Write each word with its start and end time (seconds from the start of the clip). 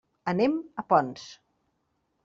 Anem 0.31 0.55
a 0.83 0.85
Ponts. 0.95 1.29